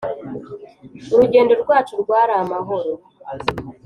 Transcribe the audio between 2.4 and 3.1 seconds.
amahoro